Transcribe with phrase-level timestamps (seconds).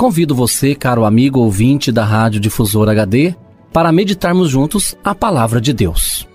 [0.00, 3.34] Convido você, caro amigo ouvinte da Rádio Difusora HD,
[3.70, 6.26] para meditarmos juntos a palavra de Deus.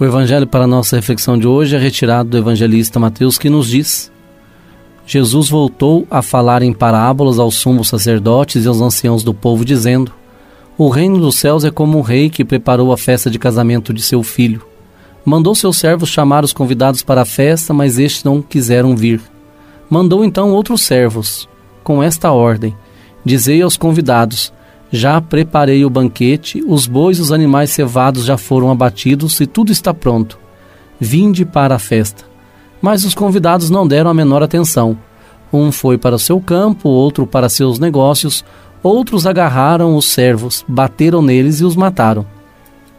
[0.00, 4.10] O evangelho para nossa reflexão de hoje é retirado do evangelista Mateus, que nos diz:
[5.06, 10.14] Jesus voltou a falar em parábolas aos sumos sacerdotes e aos anciãos do povo, dizendo:
[10.78, 14.00] O reino dos céus é como um rei que preparou a festa de casamento de
[14.00, 14.64] seu filho.
[15.26, 19.20] Mandou seus servos chamar os convidados para a festa, mas estes não quiseram vir.
[19.90, 21.51] Mandou então outros servos
[21.82, 22.76] com esta ordem:
[23.24, 24.52] Dizei aos convidados:
[24.90, 29.72] Já preparei o banquete, os bois e os animais cevados já foram abatidos e tudo
[29.72, 30.38] está pronto.
[30.98, 32.24] Vinde para a festa.
[32.80, 34.98] Mas os convidados não deram a menor atenção.
[35.52, 38.44] Um foi para o seu campo, outro para seus negócios,
[38.82, 42.26] outros agarraram os servos, bateram neles e os mataram.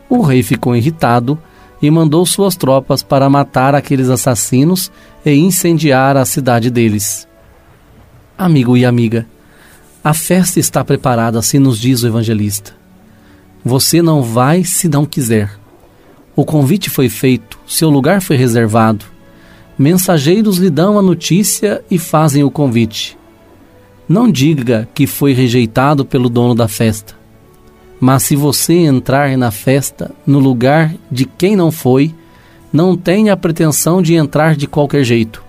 [0.07, 1.38] O rei ficou irritado
[1.81, 4.91] e mandou suas tropas para matar aqueles assassinos
[5.25, 7.27] e incendiar a cidade deles.
[8.35, 9.27] Amigo e amiga,
[10.03, 12.73] a festa está preparada, assim nos diz o evangelista.
[13.63, 15.51] Você não vai se não quiser.
[16.35, 19.05] O convite foi feito, seu lugar foi reservado.
[19.77, 23.16] Mensageiros lhe dão a notícia e fazem o convite.
[24.09, 27.13] Não diga que foi rejeitado pelo dono da festa.
[28.00, 32.13] Mas se você entrar na festa no lugar de quem não foi,
[32.73, 35.44] não tenha a pretensão de entrar de qualquer jeito,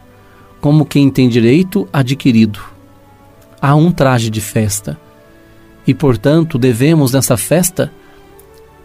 [0.60, 2.73] como quem tem direito adquirido
[3.64, 4.98] há um traje de festa.
[5.86, 7.90] E, portanto, devemos nessa festa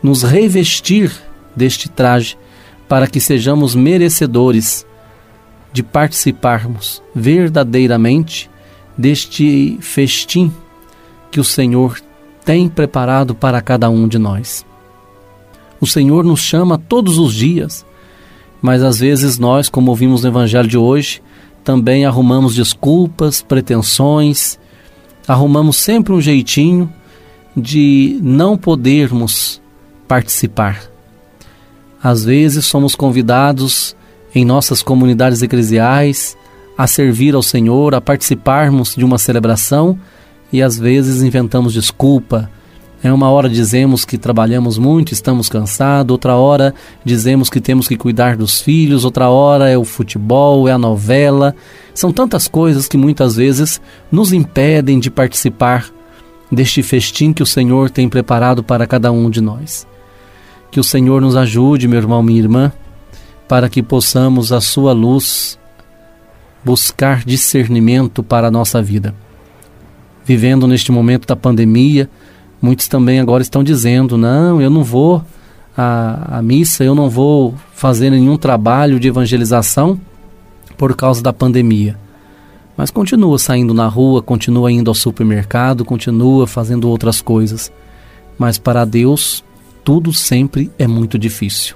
[0.01, 1.11] nos revestir
[1.53, 2.37] deste traje
[2.87, 4.87] para que sejamos merecedores
[5.73, 8.49] de participarmos verdadeiramente
[8.97, 10.49] deste festim
[11.29, 11.99] que o Senhor
[12.45, 14.65] tem preparado para cada um de nós.
[15.81, 17.85] O Senhor nos chama todos os dias,
[18.61, 21.21] mas às vezes nós, como ouvimos no Evangelho de hoje,
[21.65, 24.57] também arrumamos desculpas, pretensões
[25.29, 26.91] arrumamos sempre um jeitinho
[27.55, 29.61] de não podermos
[30.07, 30.81] participar.
[32.01, 33.95] Às vezes somos convidados
[34.33, 36.35] em nossas comunidades eclesiais
[36.75, 39.99] a servir ao Senhor, a participarmos de uma celebração
[40.51, 42.49] e às vezes inventamos desculpa,
[43.01, 46.73] é uma hora dizemos que trabalhamos muito, estamos cansados, outra hora
[47.03, 51.55] dizemos que temos que cuidar dos filhos, outra hora é o futebol, é a novela.
[51.93, 53.79] São tantas coisas que muitas vezes
[54.11, 55.89] nos impedem de participar
[56.51, 59.87] deste festim que o Senhor tem preparado para cada um de nós.
[60.69, 62.71] Que o Senhor nos ajude, meu irmão, minha irmã,
[63.47, 65.57] para que possamos, a sua luz,
[66.65, 69.15] buscar discernimento para a nossa vida.
[70.25, 72.09] Vivendo neste momento da pandemia,
[72.61, 75.23] Muitos também agora estão dizendo: não, eu não vou
[75.77, 79.99] à, à missa, eu não vou fazer nenhum trabalho de evangelização
[80.77, 81.97] por causa da pandemia.
[82.75, 87.71] Mas continua saindo na rua, continua indo ao supermercado, continua fazendo outras coisas.
[88.37, 89.43] Mas para Deus,
[89.83, 91.75] tudo sempre é muito difícil.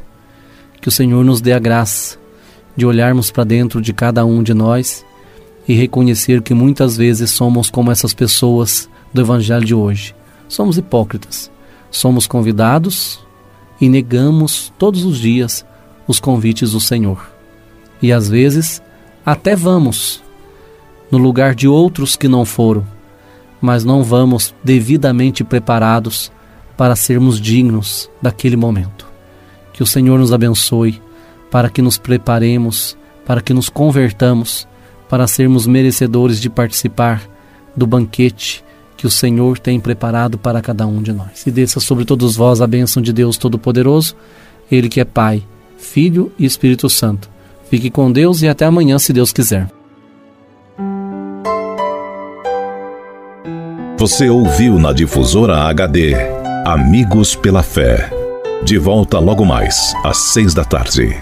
[0.80, 2.18] Que o Senhor nos dê a graça
[2.76, 5.06] de olharmos para dentro de cada um de nós
[5.68, 10.16] e reconhecer que muitas vezes somos como essas pessoas do Evangelho de hoje.
[10.48, 11.52] Somos hipócritas.
[11.90, 13.24] Somos convidados
[13.80, 15.66] e negamos todos os dias
[16.08, 17.30] os convites do Senhor.
[18.02, 18.82] E às vezes
[19.26, 20.24] até vamos
[21.10, 22.86] no lugar de outros que não foram,
[23.62, 26.32] mas não vamos devidamente preparados
[26.76, 29.08] para sermos dignos daquele momento.
[29.72, 31.02] Que o Senhor nos abençoe
[31.52, 34.68] para que nos preparemos, para que nos convertamos,
[35.08, 37.22] para sermos merecedores de participar
[37.76, 38.64] do banquete
[39.04, 41.46] que o Senhor tem preparado para cada um de nós.
[41.46, 44.16] E desça sobre todos vós a bênção de Deus Todo-Poderoso,
[44.72, 45.44] Ele que é Pai,
[45.78, 47.30] Filho e Espírito Santo.
[47.70, 49.68] Fique com Deus e até amanhã, se Deus quiser.
[53.98, 56.16] Você ouviu na difusora HD
[56.66, 58.10] Amigos pela Fé.
[58.64, 61.14] De volta logo mais, às seis da tarde.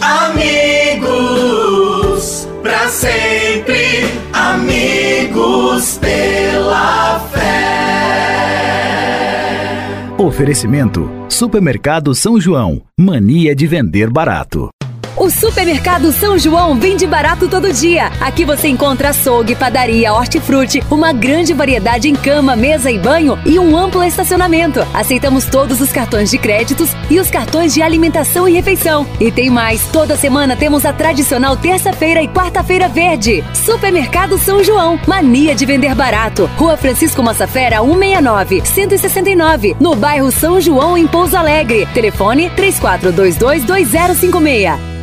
[0.00, 1.26] Amigos,
[2.62, 6.43] para sempre, amigos pela
[10.18, 12.82] Oferecimento: Supermercado São João.
[12.96, 14.68] Mania de vender barato.
[15.16, 18.10] O Supermercado São João vende barato todo dia.
[18.20, 23.56] Aqui você encontra açougue, padaria, hortifruti, uma grande variedade em cama, mesa e banho e
[23.56, 24.84] um amplo estacionamento.
[24.92, 29.06] Aceitamos todos os cartões de créditos e os cartões de alimentação e refeição.
[29.20, 33.44] E tem mais, toda semana temos a tradicional terça-feira e quarta-feira verde.
[33.54, 36.50] Supermercado São João, mania de vender barato.
[36.56, 41.86] Rua Francisco Massafera, 169, 169, no bairro São João, em Pouso Alegre.
[41.94, 44.93] Telefone 34222056.